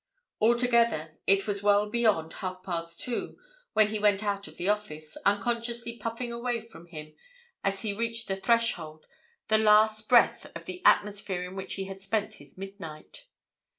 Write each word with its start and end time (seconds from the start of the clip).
Altogether 0.41 1.19
it 1.27 1.45
was 1.45 1.61
well 1.61 1.87
beyond 1.87 2.33
half 2.33 2.63
past 2.63 3.01
two 3.01 3.37
when 3.73 3.89
he 3.89 3.99
went 3.99 4.23
out 4.23 4.47
of 4.47 4.57
the 4.57 4.67
office, 4.67 5.15
unconsciously 5.27 5.97
puffing 5.99 6.33
away 6.33 6.59
from 6.59 6.87
him 6.87 7.13
as 7.63 7.83
he 7.83 7.93
reached 7.93 8.27
the 8.27 8.35
threshold 8.35 9.05
the 9.47 9.59
last 9.59 10.09
breath 10.09 10.47
of 10.55 10.65
the 10.65 10.83
atmosphere 10.85 11.43
in 11.43 11.55
which 11.55 11.75
he 11.75 11.83
had 11.85 12.01
spent 12.01 12.33
his 12.41 12.57
midnight. 12.57 13.27